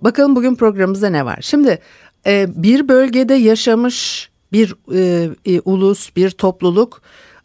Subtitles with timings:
[0.00, 1.38] Bakalım bugün programımızda ne var?
[1.40, 1.78] Şimdi
[2.26, 7.02] e, bir bölgede yaşamış bir e, e, ulus, bir topluluk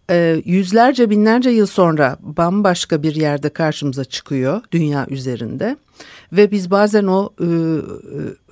[0.10, 5.78] e, yüzlerce binlerce yıl sonra bambaşka bir yerde karşımıza çıkıyor dünya üzerinde
[6.32, 7.46] ve biz bazen o e,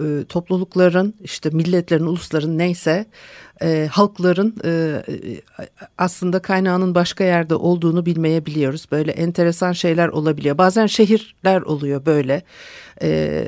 [0.03, 3.05] e, toplulukların işte milletlerin ulusların neyse
[3.61, 5.01] e, halkların e,
[5.97, 8.87] aslında kaynağının başka yerde olduğunu bilmeyebiliyoruz.
[8.91, 10.57] Böyle enteresan şeyler olabiliyor.
[10.57, 12.43] Bazen şehirler oluyor böyle.
[13.01, 13.47] E,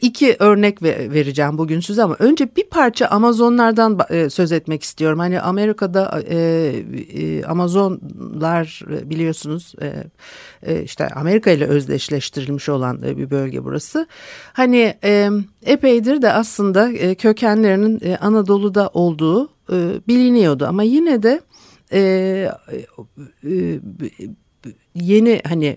[0.00, 5.18] iki örnek vereceğim bugün size ama önce bir parça Amazonlardan e, söz etmek istiyorum.
[5.18, 6.36] Hani Amerika'da e,
[7.14, 10.04] e, Amazonlar biliyorsunuz e,
[10.62, 14.06] e, işte Amerika ile özdeşleştirilmiş olan e, bir bölge burası.
[14.52, 15.30] Hani e,
[15.62, 19.50] epeydir de aslında e, kökenlerinin Anadolu'da olduğu
[20.08, 21.40] biliniyordu ama yine de
[24.94, 25.76] yeni hani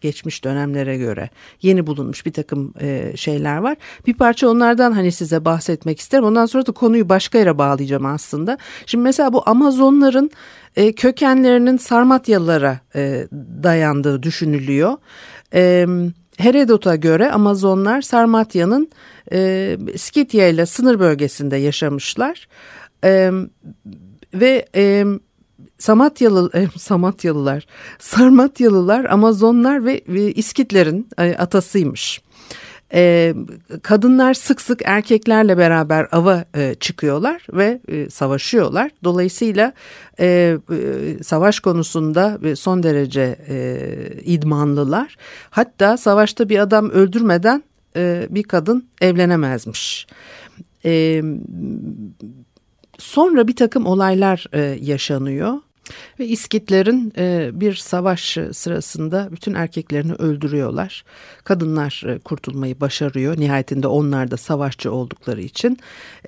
[0.00, 1.30] geçmiş dönemlere göre
[1.62, 3.76] yeni bulunmuş bir takım e, şeyler var.
[4.06, 6.24] Bir parça onlardan hani size bahsetmek isterim.
[6.24, 8.58] Ondan sonra da konuyu başka yere bağlayacağım aslında.
[8.86, 10.30] Şimdi mesela bu Amazonların
[10.76, 13.26] e, kökenlerinin Sarmatyalılara e,
[13.62, 14.96] dayandığı düşünülüyor.
[15.54, 15.86] E,
[16.36, 18.90] Herodot'a göre Amazonlar Sarmatya'nın
[19.32, 22.48] e, Skitya ile sınır bölgesinde yaşamışlar.
[23.04, 23.30] E,
[24.34, 25.04] ve e,
[25.80, 27.66] Samatyalı, e, Samatyalılar,
[27.98, 30.02] Sarmatyalılar, Amazonlar ve,
[30.32, 32.22] İskitlerin e, atasıymış.
[32.94, 33.34] E,
[33.82, 36.44] kadınlar sık sık erkeklerle beraber ava
[36.80, 37.80] çıkıyorlar ve
[38.10, 38.90] savaşıyorlar.
[39.04, 39.72] Dolayısıyla
[41.22, 43.36] savaş konusunda son derece
[44.24, 45.16] idmanlılar.
[45.50, 47.62] Hatta savaşta bir adam öldürmeden
[48.30, 50.06] bir kadın evlenemezmiş.
[52.98, 54.46] Sonra bir takım olaylar
[54.80, 55.54] yaşanıyor.
[56.20, 61.04] Ve İskitlerin e, bir savaş sırasında bütün erkeklerini öldürüyorlar.
[61.44, 63.36] Kadınlar e, kurtulmayı başarıyor.
[63.40, 65.78] Nihayetinde onlar da savaşçı oldukları için.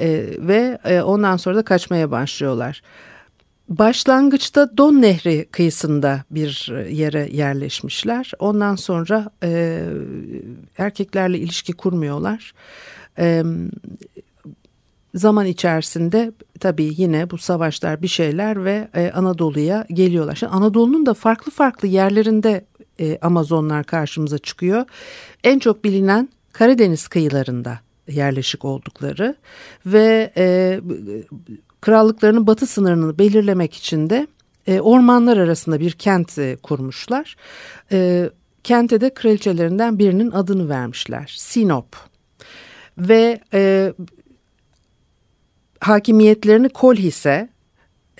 [0.00, 2.83] E, ve ondan sonra da kaçmaya başlıyorlar.
[3.69, 8.33] Başlangıçta Don Nehri kıyısında bir yere yerleşmişler.
[8.39, 9.31] Ondan sonra
[10.79, 12.53] erkeklerle ilişki kurmuyorlar
[15.15, 20.34] zaman içerisinde tabii yine bu savaşlar bir şeyler ve e, Anadolu'ya geliyorlar.
[20.34, 22.65] Şimdi Anadolu'nun da farklı farklı yerlerinde
[23.00, 24.84] e, Amazonlar karşımıza çıkıyor.
[25.45, 29.34] En çok bilinen Karadeniz kıyılarında yerleşik oldukları
[29.87, 30.81] ve e,
[31.81, 34.27] krallıklarının batı sınırını belirlemek için de
[34.67, 37.37] e, ormanlar arasında bir kent e, kurmuşlar.
[37.93, 38.31] E,
[38.65, 41.34] kente de kraliçelerinden birinin adını vermişler.
[41.39, 41.97] Sinop.
[42.99, 43.93] Ve e,
[45.82, 47.48] hakimiyetlerini Kolhis'e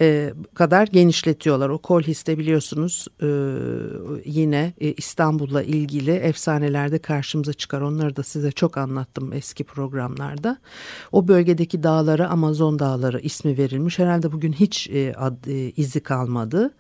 [0.01, 1.69] e, kadar genişletiyorlar.
[1.69, 3.29] O Kolhis'te biliyorsunuz e,
[4.25, 7.81] yine e, İstanbul'la ilgili efsanelerde karşımıza çıkar.
[7.81, 10.59] Onları da size çok anlattım eski programlarda.
[11.13, 13.99] O bölgedeki dağlara Amazon Dağları ismi verilmiş.
[13.99, 16.75] Herhalde bugün hiç e, ad, e, izi kalmadı.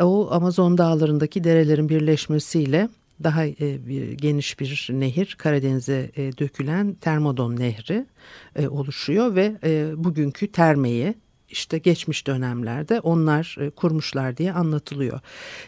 [0.00, 2.88] O Amazon Dağları'ndaki derelerin birleşmesiyle
[3.22, 8.06] daha e, bir, geniş bir nehir Karadeniz'e e, dökülen Termodon Nehri
[8.56, 11.14] e, oluşuyor ve e, bugünkü Terme'yi
[11.48, 15.20] işte geçmiş dönemlerde onlar e, kurmuşlar diye anlatılıyor.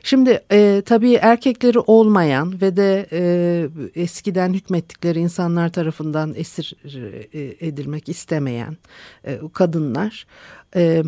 [0.02, 6.76] Şimdi e, tabii erkekleri olmayan ve de e, eskiden hükmettikleri insanlar tarafından esir
[7.32, 8.76] e, edilmek istemeyen
[9.25, 10.26] e, kadınlar
[10.76, 11.02] e,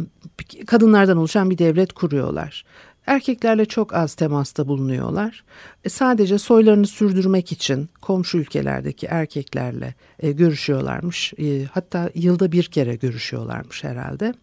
[0.67, 2.65] kadınlardan oluşan bir devlet kuruyorlar.
[3.06, 5.44] Erkeklerle çok az temasta bulunuyorlar.
[5.85, 11.32] E, sadece soylarını sürdürmek için komşu ülkelerdeki erkeklerle e, görüşüyorlarmış.
[11.38, 14.35] E, hatta yılda bir kere görüşüyorlarmış herhalde.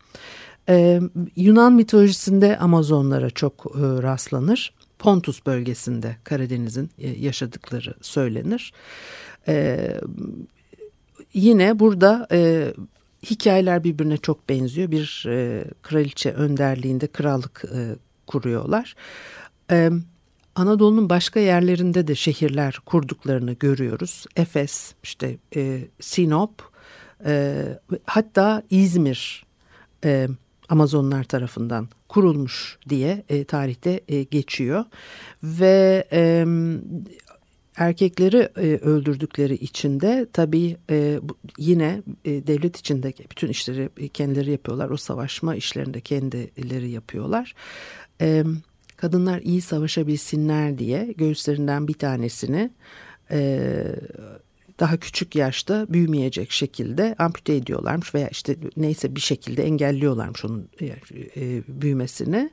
[1.35, 4.73] Yunan mitolojisinde Amazonlara çok rastlanır.
[4.99, 8.73] Pontus bölgesinde Karadeniz'in yaşadıkları söylenir.
[11.33, 12.27] Yine burada
[13.23, 14.91] hikayeler birbirine çok benziyor.
[14.91, 17.63] Bir e, kraliçe önderliğinde krallık
[18.27, 18.95] kuruyorlar.
[19.71, 19.89] E,
[20.55, 24.25] Anadolu'nun başka yerlerinde de şehirler kurduklarını görüyoruz.
[24.35, 26.63] Efes, işte e, Sinop,
[27.25, 27.63] e,
[28.05, 29.45] hatta İzmir
[30.05, 30.27] e,
[30.69, 34.85] Amazonlar tarafından kurulmuş diye e, tarihte e, geçiyor.
[35.43, 36.45] Ve e,
[37.77, 41.19] erkekleri e, öldürdükleri için de tabii e,
[41.57, 44.89] yine e, devlet içinde bütün işleri kendileri yapıyorlar.
[44.89, 47.55] O savaşma işlerinde kendileri yapıyorlar.
[48.21, 48.43] E,
[48.97, 52.71] kadınlar iyi savaşabilsinler diye göğüslerinden bir tanesini
[53.31, 53.69] e,
[54.79, 60.85] daha küçük yaşta büyümeyecek şekilde ampute ediyorlarmış veya işte neyse bir şekilde engelliyorlarmış onun e,
[60.85, 62.49] e, büyümesini.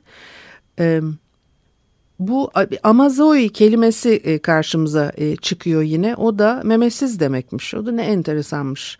[0.79, 1.01] E,
[2.19, 2.51] bu
[2.83, 6.15] Amazoi kelimesi karşımıza e, çıkıyor yine.
[6.15, 7.73] O da memesiz demekmiş.
[7.73, 8.97] O da ne enteresanmış.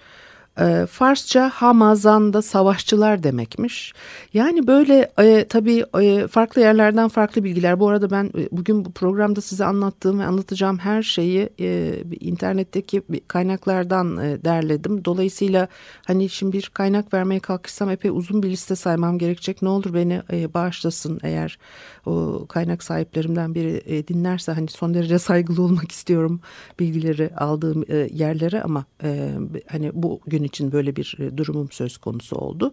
[0.59, 3.93] E, Farsça Hamazan'da savaşçılar demekmiş.
[4.33, 7.79] Yani böyle e, tabii e, farklı yerlerden farklı bilgiler.
[7.79, 13.01] Bu arada ben e, bugün bu programda size anlattığım ve anlatacağım her şeyi e, internetteki
[13.27, 15.05] kaynaklardan e, derledim.
[15.05, 15.67] Dolayısıyla
[16.05, 19.61] hani şimdi bir kaynak vermeye kalkışsam epey uzun bir liste saymam gerekecek.
[19.61, 21.57] Ne olur beni e, bağışlasın eğer
[22.05, 26.41] o kaynak sahiplerimden biri e, dinlerse hani son derece saygılı olmak istiyorum
[26.79, 29.29] bilgileri aldığım e, yerlere ama e,
[29.67, 32.71] hani bu gün için böyle bir e, durumum söz konusu oldu.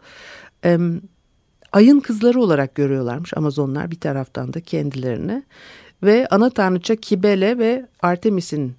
[0.64, 0.78] E,
[1.72, 5.42] ayın kızları olarak görüyorlarmış Amazonlar bir taraftan da kendilerini
[6.02, 8.74] ve ana tanrıça Kibele ve Artemis'in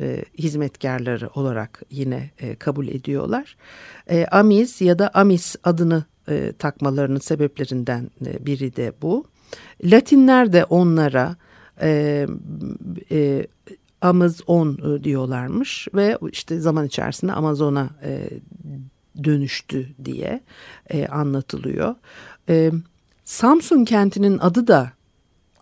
[0.00, 3.56] e, hizmetkarları olarak yine e, kabul ediyorlar.
[4.10, 9.24] E, Amis ya da Amis adını e, takmalarının sebeplerinden e, biri de bu.
[9.84, 11.36] Latinler de onlara
[11.80, 12.26] e,
[13.10, 13.46] e,
[14.00, 18.30] Amazon e, diyorlarmış ve işte zaman içerisinde Amazon'a e,
[19.24, 20.40] dönüştü diye
[20.90, 21.94] e, anlatılıyor.
[22.48, 22.72] E,
[23.24, 24.92] Samsun kentinin adı da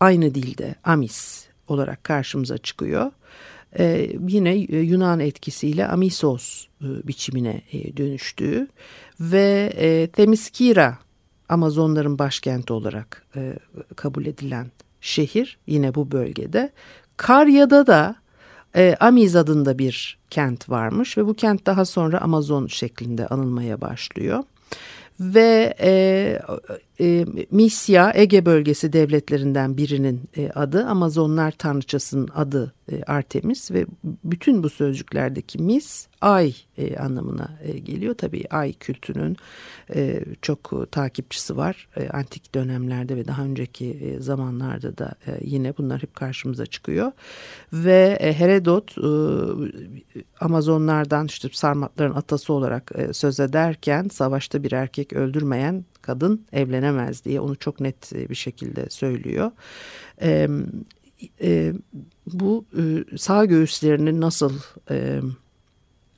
[0.01, 3.13] aynı dilde Amis olarak karşımıza çıkıyor.
[3.79, 8.69] E, yine Yunan etkisiyle Amisos e, biçimine e, dönüştüğü
[9.21, 10.99] ve e, Temiskira
[11.49, 13.55] Amazonların başkenti olarak e,
[13.97, 16.73] kabul edilen şehir yine bu bölgede.
[17.17, 18.17] Karya'da da
[18.77, 24.45] e, Amiz adında bir kent varmış ve bu kent daha sonra Amazon şeklinde anılmaya başlıyor.
[25.21, 26.41] Ve e,
[27.01, 34.63] e, Misya Ege bölgesi devletlerinden birinin e, adı Amazonlar tanrıçasının adı e, Artemis ve bütün
[34.63, 38.15] bu sözcüklerdeki mis ay e, anlamına e, geliyor.
[38.15, 39.37] Tabii ay kültünün
[39.95, 41.89] e, çok e, takipçisi var.
[41.97, 47.13] E, antik dönemlerde ve daha önceki e, zamanlarda da e, yine bunlar hep karşımıza çıkıyor.
[47.73, 49.11] Ve e, Herodot e,
[50.41, 57.41] Amazonlardan işte sarmatların atası olarak e, söz ederken savaşta bir erkek öldürmeyen kadın evlenemez diye
[57.41, 59.51] onu çok net e, bir şekilde söylüyor.
[60.23, 60.49] E,
[61.41, 61.73] e,
[62.27, 64.53] bu e, sağ göğüslerini nasıl
[64.91, 65.21] e,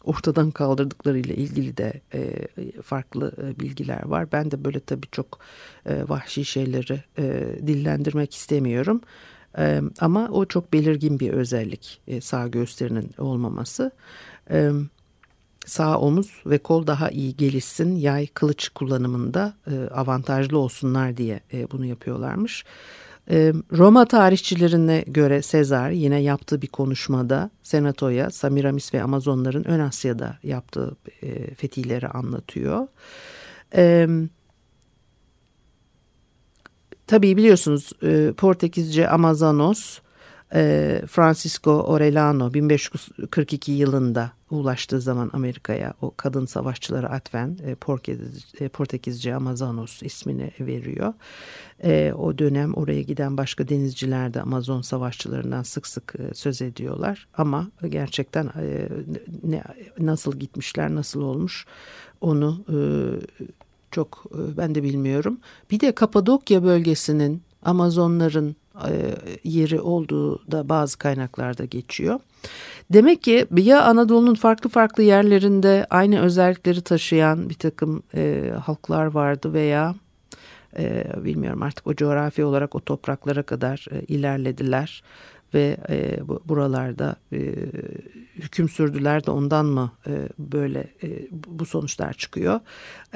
[0.04, 2.48] ortadan kaldırdıklarıyla ilgili de e,
[2.82, 4.32] farklı e, bilgiler var.
[4.32, 5.38] Ben de böyle tabii çok
[5.86, 9.00] e, vahşi şeyleri e, dillendirmek istemiyorum.
[9.58, 13.90] E, ama o çok belirgin bir özellik e, sağ göğüslerinin olmaması.
[14.50, 14.70] E,
[15.68, 21.70] sağ omuz ve kol daha iyi gelişsin, yay kılıç kullanımında e, avantajlı olsunlar diye e,
[21.70, 22.64] bunu yapıyorlarmış.
[23.30, 30.38] E, Roma tarihçilerine göre Sezar yine yaptığı bir konuşmada Senato'ya Samiramis ve Amazonların Ön Asya'da
[30.42, 30.96] yaptığı
[31.56, 32.86] fetihleri anlatıyor.
[37.06, 37.92] Tabii biliyorsunuz
[38.36, 39.98] Portekizce Amazonos
[40.54, 49.34] e, Francisco Orellano 1542 yılında ulaştığı zaman Amerika'ya o kadın savaşçılara atfen e, Portekizce, Portekizce
[49.34, 51.14] Amazonos ismini veriyor.
[51.84, 57.28] E, o dönem oraya giden başka denizciler de Amazon savaşçılarından sık sık e, söz ediyorlar.
[57.34, 58.88] Ama gerçekten e,
[59.98, 61.66] nasıl gitmişler, nasıl olmuş
[62.20, 62.78] onu e,
[63.90, 65.38] çok e, ben de bilmiyorum.
[65.70, 68.67] Bir de Kapadokya bölgesinin Amazonların e,
[69.44, 72.20] yeri olduğu da bazı kaynaklarda geçiyor.
[72.92, 79.52] Demek ki ya Anadolu'nun farklı farklı yerlerinde aynı özellikleri taşıyan bir takım e, halklar vardı
[79.52, 79.94] veya
[80.78, 85.02] e, bilmiyorum artık o coğrafi olarak o topraklara kadar e, ilerlediler
[85.54, 87.54] ve e, bu, buralarda e,
[88.38, 92.60] hüküm sürdüler de ondan mı e, böyle e, bu sonuçlar çıkıyor.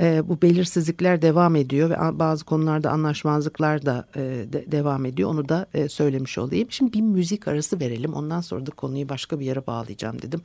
[0.01, 5.31] E, bu belirsizlikler devam ediyor ve bazı konularda anlaşmazlıklar da e, de, devam ediyor.
[5.31, 6.69] Onu da e, söylemiş olayım.
[6.71, 8.15] Şimdi bir müzik arası verelim.
[8.15, 10.41] Ondan sonra da konuyu başka bir yere bağlayacağım dedim.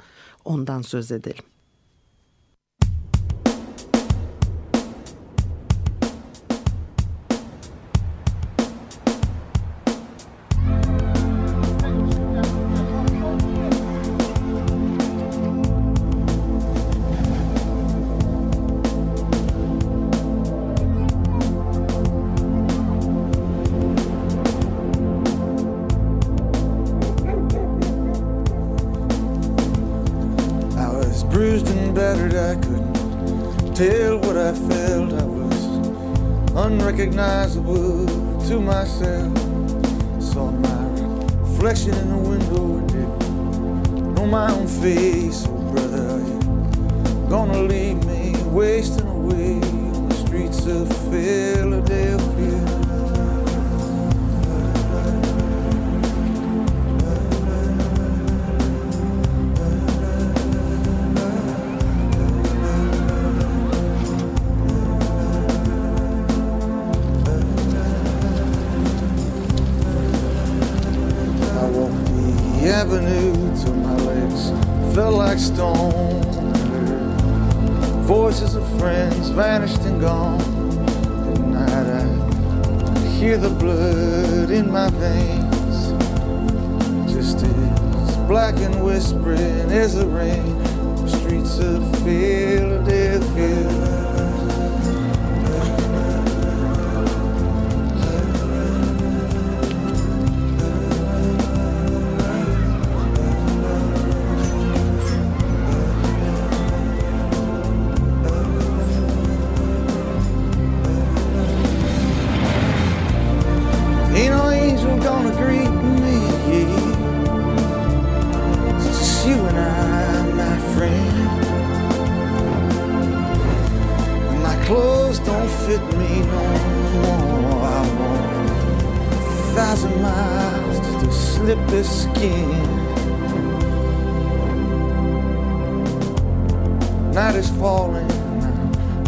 [0.46, 1.44] Ondan söz edelim.
[41.58, 42.80] Reflection in the window.
[42.88, 45.48] Didn't know my own face.
[45.48, 46.22] Oh, brother,
[47.26, 52.57] are gonna leave me wasting away on the streets of Philadelphia?
[74.98, 76.24] Felt like stone.
[78.08, 80.42] Voices of friends vanished and gone.
[81.30, 85.92] At night I hear the blood in my veins,
[87.14, 90.66] just as black and whispering as the rain.
[91.08, 93.97] Streets of Philadelphia.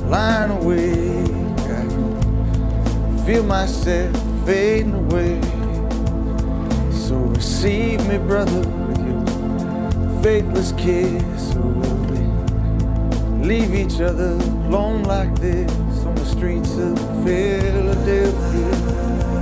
[0.10, 1.30] Lying awake.
[1.70, 1.86] I
[3.25, 5.39] feel myself fading away.
[6.92, 9.24] So receive me, brother, with your
[10.24, 11.56] faithless kiss.
[11.56, 12.18] Or will we
[13.48, 14.32] leave each other
[14.66, 15.72] alone like this
[16.06, 19.38] on the streets of Philadelphia?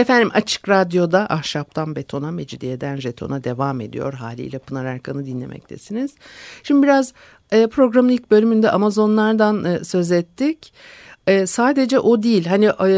[0.00, 4.12] Efendim Açık Radyo'da Ahşaptan Betona, Mecidiyeden Jeton'a devam ediyor.
[4.12, 6.14] Haliyle Pınar Erkan'ı dinlemektesiniz.
[6.62, 7.12] Şimdi biraz
[7.52, 10.72] e, programın ilk bölümünde Amazonlardan e, söz ettik.
[11.30, 12.90] E, sadece o değil hani e,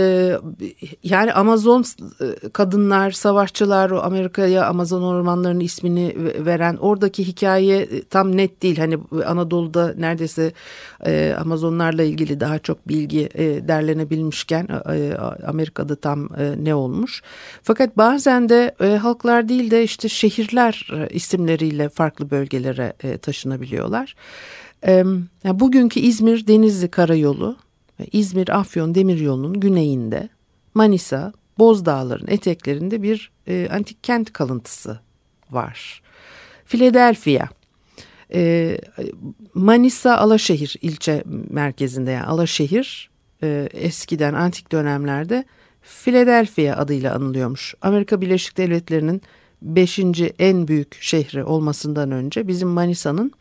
[1.02, 1.84] yani Amazon
[2.20, 6.14] e, kadınlar savaşçılar o Amerika'ya Amazon ormanlarının ismini
[6.46, 10.52] veren oradaki hikaye e, tam net değil hani Anadolu'da neredeyse
[11.06, 15.14] e, Amazonlarla ilgili daha çok bilgi e, derlenebilmişken e,
[15.46, 17.22] Amerika'da tam e, ne olmuş
[17.62, 24.14] fakat bazen de e, halklar değil de işte şehirler e, isimleriyle farklı bölgelere e, taşınabiliyorlar.
[24.86, 24.92] E,
[25.44, 27.56] yani bugünkü İzmir Denizli Karayolu
[28.12, 30.28] İzmir-Afyon demiryolunun güneyinde
[30.74, 35.00] Manisa, Bozdağların eteklerinde bir e, antik kent kalıntısı
[35.50, 36.02] var.
[36.66, 37.48] Philadelphia,
[38.34, 38.78] e,
[39.54, 43.10] Manisa Alaşehir ilçe merkezinde yani Alaşehir
[43.42, 45.44] e, eskiden antik dönemlerde
[45.82, 47.74] Philadelphia adıyla anılıyormuş.
[47.82, 49.22] Amerika Birleşik Devletleri'nin
[49.62, 53.32] beşinci en büyük şehri olmasından önce bizim Manisa'nın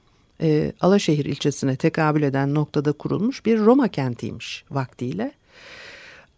[0.42, 5.32] e, Alaşehir ilçesine tekabül eden noktada kurulmuş bir Roma kentiymiş vaktiyle.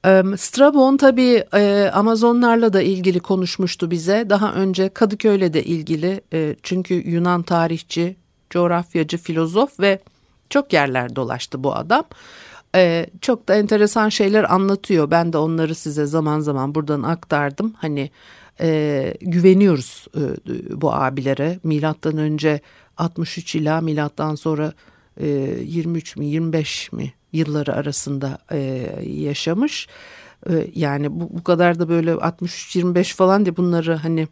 [0.06, 4.30] E, Strabon tabii e, Amazonlarla da ilgili konuşmuştu bize.
[4.30, 8.16] Daha önce Kadıköy'le de ilgili e, çünkü Yunan tarihçi,
[8.50, 10.00] coğrafyacı, filozof ve
[10.50, 12.04] çok yerler dolaştı bu adam.
[13.22, 15.12] Çok da enteresan şeyler anlatıyor.
[15.12, 17.74] Ben de onları size zaman zaman buradan aktardım.
[17.78, 18.12] Hani
[19.22, 20.08] güveniyoruz
[20.70, 21.60] bu abilere.
[21.64, 22.62] Milattan önce
[22.98, 24.74] 63 ila milattan sonra
[25.18, 28.58] e, 23 mi 25 mi yılları arasında e,
[29.06, 29.88] yaşamış.
[30.50, 34.28] E, yani bu, bu kadar da böyle 63-25 falan diye bunları hani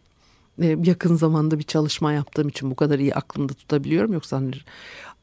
[0.62, 4.12] e, yakın zamanda bir çalışma yaptığım için bu kadar iyi aklımda tutabiliyorum.
[4.12, 4.52] Yoksa hani,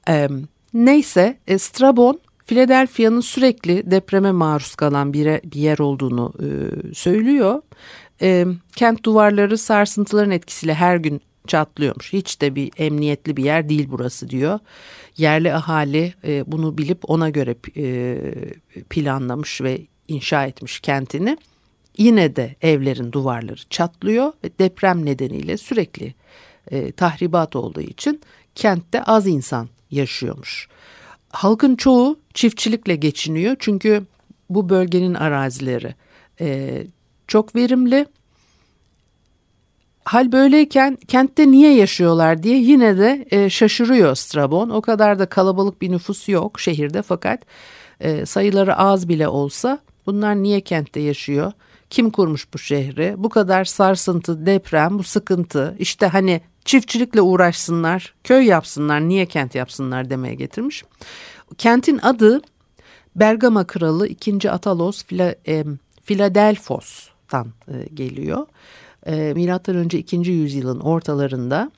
[0.10, 0.30] e,
[0.74, 6.48] neyse e, Strabon Philadelphia'nın sürekli depreme maruz kalan bir, bir yer olduğunu e,
[6.94, 7.62] söylüyor.
[8.22, 12.14] E, kent duvarları sarsıntıların etkisiyle her gün çatlıyormuş.
[12.14, 14.60] Hiç de bir emniyetli bir yer değil burası diyor.
[15.18, 18.18] Yerli ahali e, bunu bilip ona göre e,
[18.90, 21.38] planlamış ve inşa etmiş kentini.
[21.98, 26.14] Yine de evlerin duvarları çatlıyor ve deprem nedeniyle sürekli
[26.72, 28.22] e, tahribat olduğu için
[28.56, 30.68] kentte az insan yaşıyormuş.
[31.30, 34.04] Halkın çoğu çiftçilikle geçiniyor çünkü
[34.50, 35.96] bu bölgenin arazileri
[36.42, 36.78] e,
[37.28, 38.06] çok verimli
[40.10, 44.70] hal böyleyken kentte niye yaşıyorlar diye yine de e, şaşırıyor Strabon.
[44.70, 47.42] O kadar da kalabalık bir nüfus yok şehirde fakat
[48.00, 51.52] e, sayıları az bile olsa bunlar niye kentte yaşıyor?
[51.90, 53.14] Kim kurmuş bu şehri?
[53.18, 55.76] Bu kadar sarsıntı, deprem, bu sıkıntı.
[55.80, 60.84] İşte hani çiftçilikle uğraşsınlar, köy yapsınlar, niye kent yapsınlar demeye getirmiş.
[61.58, 62.42] Kentin adı
[63.16, 64.52] Bergama Kralı 2.
[64.52, 65.36] Atalos Fila,
[66.06, 68.46] Philadelphos'tan e, geliyor.
[69.10, 70.16] E, Milattan önce 2.
[70.18, 71.72] yüzyılın ortalarında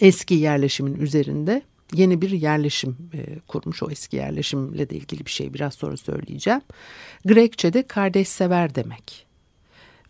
[0.00, 1.62] eski yerleşimin üzerinde
[1.94, 3.82] yeni bir yerleşim e, kurmuş.
[3.82, 6.60] O eski yerleşimle de ilgili bir şey biraz sonra söyleyeceğim.
[7.24, 9.26] Grekçe'de kardeş sever demek.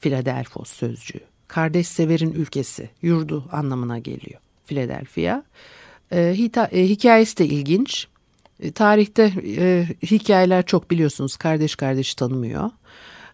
[0.00, 1.21] Philadelphos sözcüğü.
[1.49, 4.40] Kardeş severin ülkesi, yurdu anlamına geliyor.
[4.66, 5.43] Philadelphia.
[6.12, 8.07] E, hita, e, hikayesi de ilginç.
[8.61, 11.37] E, tarihte e, hikayeler çok biliyorsunuz.
[11.37, 12.71] Kardeş kardeşi tanımıyor.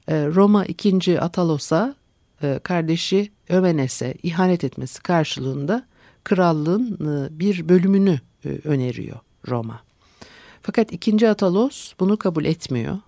[0.09, 1.21] E, Roma 2.
[1.21, 1.95] Atalos'a
[2.65, 5.87] kardeşi Ömenes'e ihanet etmesi karşılığında
[6.25, 9.19] krallığın e, bir bölümünü e, öneriyor
[9.49, 9.81] Roma.
[10.63, 11.29] Fakat 2.
[11.29, 12.99] Atalos bunu kabul etmiyor.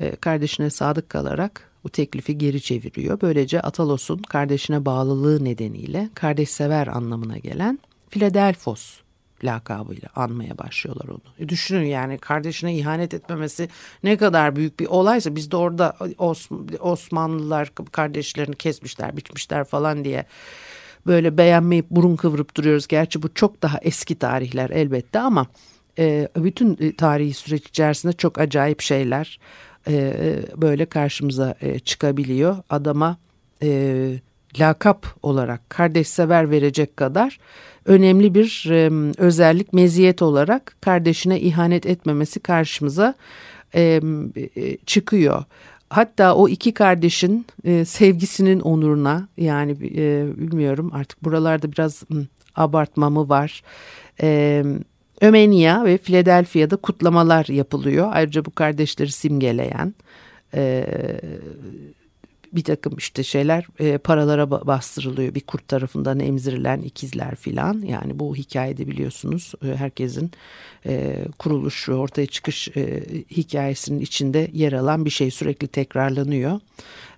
[0.00, 3.20] E, kardeşine sadık kalarak bu teklifi geri çeviriyor.
[3.20, 7.78] Böylece Atalos'un kardeşine bağlılığı nedeniyle kardeşsever anlamına gelen
[8.10, 9.01] Philadelphos
[9.44, 11.20] lakabıyla anmaya başlıyorlar onu.
[11.38, 13.68] E düşünün yani kardeşine ihanet etmemesi
[14.02, 15.96] ne kadar büyük bir olaysa biz de orada
[16.80, 20.24] Osmanlılar kardeşlerini kesmişler, biçmişler falan diye
[21.06, 22.86] böyle beğenmeyip burun kıvırıp duruyoruz.
[22.86, 25.46] Gerçi bu çok daha eski tarihler elbette ama
[25.98, 29.40] e, bütün tarihi süreç içerisinde çok acayip şeyler
[29.88, 30.14] e,
[30.56, 32.56] böyle karşımıza çıkabiliyor.
[32.70, 33.16] Adama
[34.60, 37.38] lakap olarak kardeş sever verecek kadar
[37.84, 43.14] önemli bir e, özellik meziyet olarak kardeşine ihanet etmemesi karşımıza
[43.74, 44.00] e,
[44.86, 45.44] çıkıyor.
[45.88, 52.22] Hatta o iki kardeşin e, sevgisinin onuruna yani e, bilmiyorum artık buralarda biraz m,
[52.54, 53.62] abartma mı var.
[54.22, 54.62] E,
[55.20, 58.08] Ömenia ve Philadelphia'da kutlamalar yapılıyor.
[58.12, 59.94] Ayrıca bu kardeşleri simgeleyen
[60.54, 60.86] e,
[62.52, 65.34] bir takım işte şeyler e, paralara bastırılıyor.
[65.34, 67.80] Bir kurt tarafından emzirilen ikizler filan.
[67.80, 70.30] Yani bu hikayede biliyorsunuz e, herkesin
[70.86, 76.60] e, kuruluş ortaya çıkış e, hikayesinin içinde yer alan bir şey sürekli tekrarlanıyor.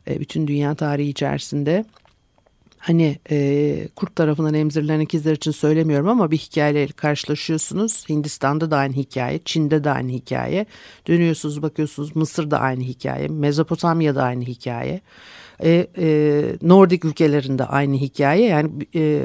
[0.09, 1.85] E, bütün dünya tarihi içerisinde
[2.87, 8.09] hani e, kurt tarafından emzirilen ikizler için söylemiyorum ama bir hikayeyle karşılaşıyorsunuz.
[8.09, 10.67] Hindistan'da da aynı hikaye, Çin'de de aynı hikaye.
[11.09, 15.01] Dönüyorsunuz bakıyorsunuz Mısır'da aynı hikaye, Mezopotamya'da aynı hikaye.
[15.65, 19.21] E, e, Nordik ülkelerinde aynı hikaye yani e,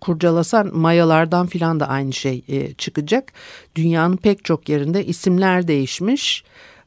[0.00, 3.32] kurcalasan mayalardan filan da aynı şey e, çıkacak.
[3.76, 6.44] Dünyanın pek çok yerinde isimler değişmiş.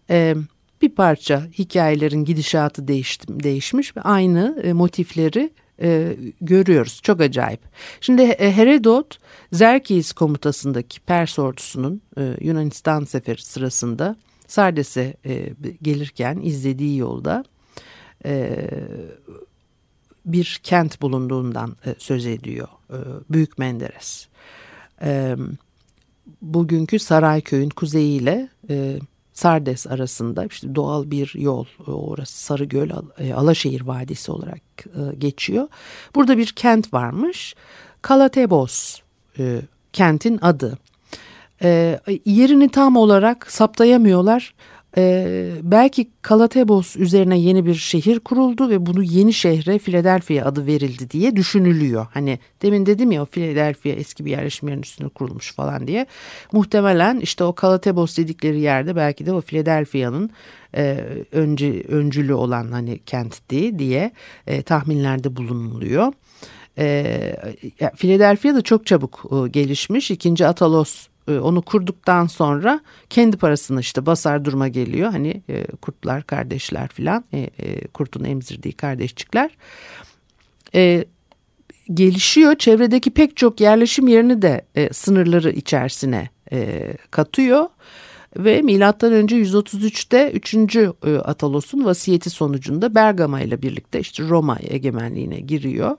[0.09, 0.35] E,
[0.81, 6.99] bir parça hikayelerin gidişatı değişti, değişmiş ve aynı e, motifleri e, görüyoruz.
[7.03, 7.61] Çok acayip.
[8.01, 9.19] Şimdi e, Herodot
[9.51, 14.15] Zerkis komutasındaki Pers ordusunun e, Yunanistan seferi sırasında
[14.47, 17.43] Sardes'e e, gelirken izlediği yolda
[18.25, 18.67] e,
[20.25, 22.67] bir kent bulunduğundan e, söz ediyor.
[22.89, 22.97] E,
[23.29, 24.27] Büyük Menderes.
[25.01, 25.35] E,
[26.41, 28.99] bugünkü Sarayköy'ün kuzeyiyle e,
[29.37, 35.67] Sardes arasında işte doğal bir yol orası Sarıgöl e, Alaşehir Vadisi olarak e, geçiyor.
[36.15, 37.55] Burada bir kent varmış.
[38.01, 38.99] Kalatebos
[39.39, 39.61] e,
[39.93, 40.77] kentin adı.
[42.25, 44.53] Yerini tam olarak saptayamıyorlar
[44.97, 51.09] ee, belki Kalatebos üzerine yeni bir şehir kuruldu ve bunu yeni şehre Philadelphia adı verildi
[51.09, 52.07] diye düşünülüyor.
[52.13, 56.05] Hani demin dedim ya o Philadelphia eski bir yerleşim yerinin üstüne kurulmuş falan diye.
[56.51, 60.29] Muhtemelen işte o Kalatebos dedikleri yerde belki de o Philadelphia'nın
[60.75, 64.11] e, öncü, öncülü olan hani kentti diye
[64.47, 66.13] e, tahminlerde bulunuluyor.
[66.77, 67.35] E,
[67.95, 70.11] Philadelphia da çok çabuk e, gelişmiş.
[70.11, 75.11] İkinci Atalos onu kurduktan sonra kendi parasını işte basar duruma geliyor.
[75.11, 79.51] Hani e, kurtlar kardeşler filan e, e, kurtun emzirdiği kardeşçikler.
[80.75, 81.05] E,
[81.93, 87.67] gelişiyor çevredeki pek çok yerleşim yerini de e, sınırları içerisine e, katıyor.
[88.37, 90.75] Ve milattan önce 133'te 3.
[90.75, 95.97] E, Atalos'un vasiyeti sonucunda Bergama ile birlikte işte Roma egemenliğine giriyor.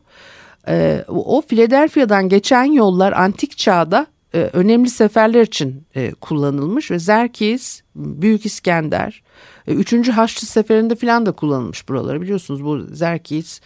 [0.68, 7.82] E, o Philadelphia'dan geçen yollar antik çağda e, önemli seferler için e, kullanılmış ve Zerkis,
[7.94, 9.22] Büyük İskender,
[9.66, 10.08] e, 3.
[10.08, 13.60] Haçlı Seferi'nde falan da kullanılmış buraları biliyorsunuz bu Zerkis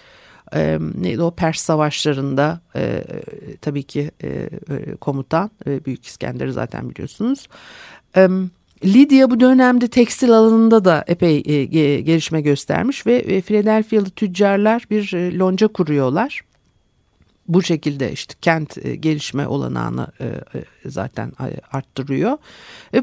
[0.55, 3.05] e, neydi o Pers savaşlarında e,
[3.61, 4.11] tabii ki
[5.01, 7.49] komutan Büyük İskender'i zaten biliyorsunuz.
[8.17, 8.29] E,
[8.85, 11.43] Lidya bu dönemde tekstil alanında da epey
[12.03, 16.43] gelişme göstermiş ve e, Philadelphia'lı tüccarlar bir lonca kuruyorlar
[17.55, 21.33] bu şekilde işte kent e, gelişme olanağını e, e, zaten
[21.73, 22.39] arttırıyor.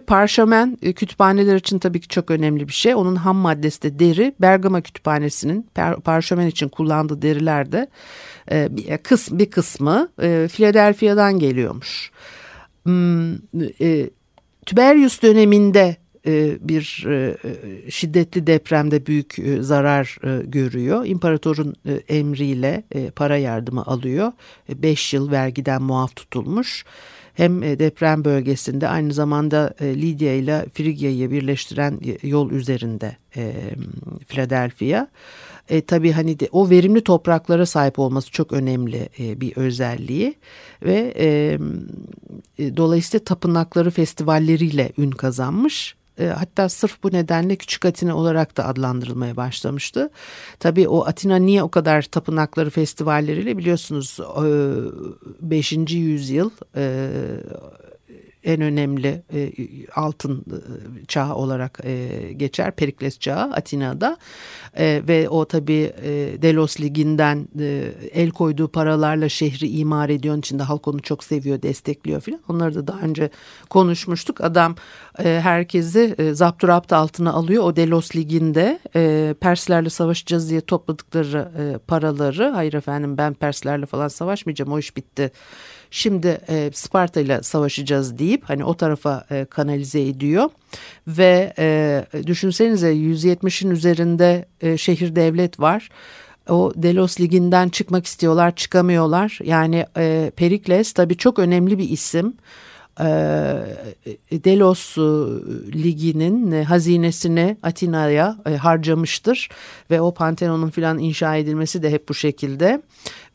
[0.07, 2.95] Parşömen kütüphaneler için tabii ki çok önemli bir şey.
[2.95, 4.35] Onun ham maddesi de deri.
[4.41, 5.69] Bergama Kütüphanesi'nin
[6.03, 7.87] parşömen için kullandığı deriler de
[8.51, 10.09] bir, kısm, bir kısmı
[10.47, 12.11] Philadelphia'dan geliyormuş.
[12.83, 13.35] Hmm,
[14.65, 15.98] Tiberius döneminde e,
[16.61, 17.37] bir e,
[17.91, 21.05] şiddetli depremde büyük e, zarar görüyor.
[21.05, 21.75] İmparatorun
[22.07, 22.83] emriyle
[23.15, 24.31] para yardımı alıyor.
[24.69, 26.85] Beş yıl vergiden muaf tutulmuş.
[27.33, 33.17] Hem deprem bölgesinde aynı zamanda Lidya ile Frigya'yı birleştiren yol üzerinde
[34.27, 35.07] Philadelphia.
[35.69, 40.35] E, tabii hani de, o verimli topraklara sahip olması çok önemli e, bir özelliği
[40.83, 41.59] ve e,
[42.59, 48.67] e, dolayısıyla tapınakları festivalleriyle ün kazanmış e, hatta sırf bu nedenle Küçük Atina olarak da
[48.67, 50.09] adlandırılmaya başlamıştı.
[50.59, 54.19] Tabii o Atina niye o kadar tapınakları festivalleriyle biliyorsunuz
[55.41, 55.73] 5.
[55.73, 57.09] E, yüzyıl e,
[58.49, 59.51] en önemli e,
[59.95, 62.71] altın e, çağı olarak e, geçer.
[62.71, 64.17] Perikles çağı Atina'da
[64.77, 70.33] e, ve o tabi e, Delos Ligi'nden e, el koyduğu paralarla şehri imar ediyor.
[70.33, 72.41] Onun için de halk onu çok seviyor, destekliyor filan.
[72.47, 73.29] Onları da daha önce
[73.69, 74.41] konuşmuştuk.
[74.41, 74.75] Adam
[75.19, 77.63] e, herkesi e, zapturapt altına alıyor.
[77.63, 84.07] O Delos Ligi'nde e, Perslerle savaşacağız diye topladıkları e, paraları hayır efendim ben Perslerle falan
[84.07, 85.31] savaşmayacağım o iş bitti
[85.91, 90.49] Şimdi e, Sparta ile savaşacağız deyip hani o tarafa e, kanalize ediyor
[91.07, 95.89] ve e, düşünsenize 170'in üzerinde e, şehir devlet var
[96.49, 99.39] o Delos Ligi'nden çıkmak istiyorlar çıkamıyorlar.
[99.43, 102.33] Yani e, Perikles tabii çok önemli bir isim.
[102.99, 103.05] E,
[104.31, 105.01] Delos e,
[105.83, 109.49] Ligi'nin e, hazinesini Atina'ya harcamıştır
[109.91, 112.81] ve o Pantheon'un filan inşa edilmesi de hep bu şekilde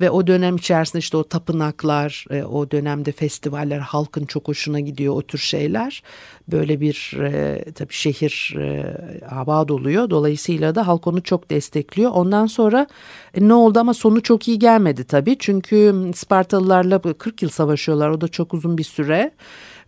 [0.01, 5.23] ve o dönem içerisinde işte o tapınaklar o dönemde festivaller halkın çok hoşuna gidiyor o
[5.23, 6.03] tür şeyler
[6.49, 8.97] böyle bir e, tabii şehir e,
[9.31, 10.11] abad oluyor.
[10.11, 12.11] Dolayısıyla da halk onu çok destekliyor.
[12.11, 12.87] Ondan sonra
[13.35, 15.37] e, ne oldu ama sonu çok iyi gelmedi tabii.
[15.39, 18.11] Çünkü Spartalılarla 40 yıl savaşıyorlar.
[18.11, 19.31] O da çok uzun bir süre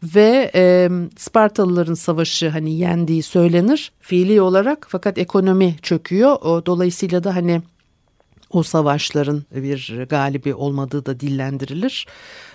[0.02, 6.32] ve e, Spartalıların savaşı hani yendiği söylenir fiili olarak fakat ekonomi çöküyor.
[6.32, 7.62] O, dolayısıyla da hani
[8.50, 12.06] o savaşların bir galibi olmadığı da dillendirilir.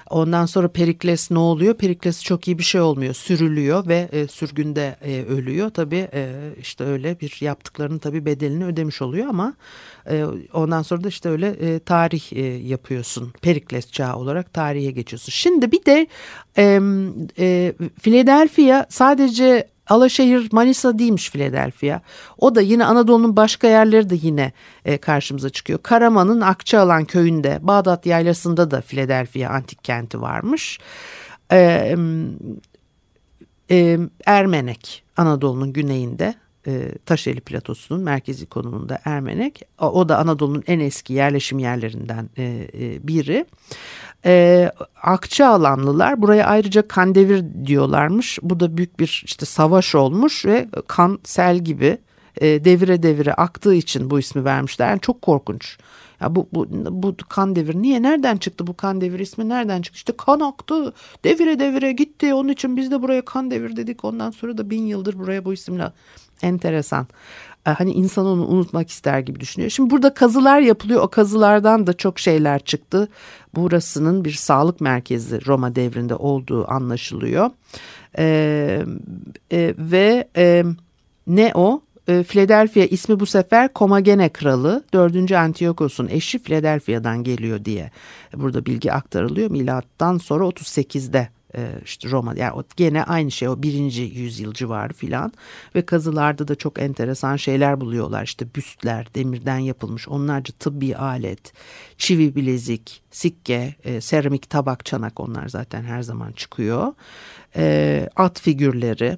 [0.10, 1.73] Ondan sonra Perikles ne oluyor?
[1.73, 3.13] Perikles çok iyi bir şey olmuyor.
[3.13, 5.69] Sürülüyor ve e, sürgünde e, ölüyor.
[5.69, 9.54] Tabii e, işte öyle bir yaptıklarının tabii bedelini ödemiş oluyor ama
[10.10, 13.34] e, ondan sonra da işte öyle e, tarih e, yapıyorsun.
[13.41, 15.32] Perikles çağı olarak tarihe geçiyorsun.
[15.32, 16.08] Şimdi bir de
[16.58, 16.80] e,
[17.39, 22.01] e, Philadelphia sadece Alaşehir Manisa değilmiş Philadelphia.
[22.38, 24.51] O da yine Anadolu'nun başka yerleri de yine
[24.86, 25.80] e, karşımıza çıkıyor.
[25.84, 30.80] Karaman'ın Akçaalan köyünde Bağdat yaylasında da Philadelphia antik kenti varmış.
[31.51, 31.95] E,
[33.71, 36.36] e, Ermenek Anadolu'nun güneyinde
[36.67, 39.62] e, Taşeli Platosu'nun merkezi konumunda Ermenek.
[39.80, 42.43] O, da Anadolu'nun en eski yerleşim yerlerinden e,
[42.74, 43.45] e, biri.
[44.26, 44.71] E,
[45.04, 48.39] Akçaalanlılar buraya ayrıca Kandevir diyorlarmış.
[48.41, 51.97] Bu da büyük bir işte savaş olmuş ve kan sel gibi
[52.41, 54.89] devire devire aktığı için bu ismi vermişler.
[54.89, 55.78] Yani çok korkunç.
[56.21, 59.97] Ya bu, bu, bu kan devir niye nereden çıktı bu kan devir ismi nereden çıktı?
[59.97, 60.93] İşte kan aktı
[61.24, 64.06] devire devire gitti onun için biz de buraya kan devir dedik.
[64.06, 65.91] Ondan sonra da bin yıldır buraya bu isimle
[66.43, 67.08] enteresan.
[67.67, 69.71] E, hani insan onu unutmak ister gibi düşünüyor.
[69.71, 71.01] Şimdi burada kazılar yapılıyor.
[71.01, 73.08] O kazılardan da çok şeyler çıktı.
[73.56, 77.49] Burasının bir sağlık merkezi Roma devrinde olduğu anlaşılıyor.
[78.17, 78.86] Ee,
[79.51, 80.63] e, ve e,
[81.27, 81.82] ne o?
[82.08, 85.32] E, Philadelphia ismi bu sefer Komagene Kralı 4.
[85.32, 87.91] Antiochos'un eşi Philadelphia'dan geliyor diye
[88.34, 89.51] burada bilgi aktarılıyor.
[89.51, 91.30] Milattan sonra 38'de e,
[91.85, 95.33] işte Roma yani o gene aynı şey o birinci yüzyıl civarı filan.
[95.75, 98.23] Ve kazılarda da çok enteresan şeyler buluyorlar.
[98.23, 101.53] İşte büstler demirden yapılmış onlarca tıbbi alet
[101.97, 106.93] çivi bilezik sikke e, seramik tabak çanak onlar zaten her zaman çıkıyor.
[107.55, 109.17] E, at figürleri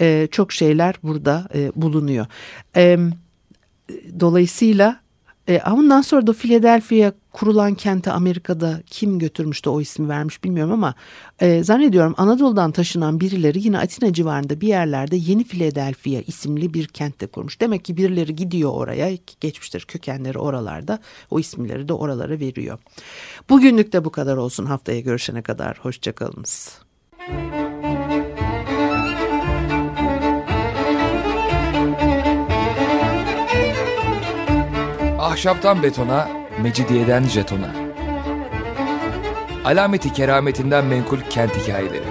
[0.00, 2.26] e, çok şeyler burada e, bulunuyor.
[2.76, 2.98] E,
[4.20, 5.00] dolayısıyla
[5.48, 10.94] e, ondan sonra da Philadelphia kurulan kente Amerika'da kim götürmüştü o ismi vermiş bilmiyorum ama
[11.40, 17.26] e, zannediyorum Anadolu'dan taşınan birileri yine Atina civarında bir yerlerde Yeni Philadelphia isimli bir kentte
[17.26, 17.60] kurmuş.
[17.60, 20.98] Demek ki birileri gidiyor oraya geçmiştir kökenleri oralarda
[21.30, 22.78] o isimleri de oralara veriyor.
[23.50, 26.78] Bugünlük de bu kadar olsun haftaya görüşene kadar hoşçakalınız.
[27.28, 27.67] Müzik
[35.38, 36.28] Ahşaptan betona,
[36.62, 37.70] mecidiyeden jetona.
[39.64, 42.04] Alameti kerametinden menkul kent hikayeleri.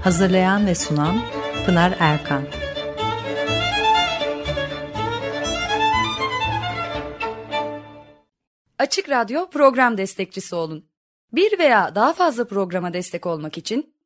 [0.00, 1.20] Hazırlayan ve sunan
[1.66, 2.42] Pınar Erkan.
[8.78, 10.84] Açık Radyo program destekçisi olun.
[11.32, 13.92] Bir veya daha fazla programa destek olmak için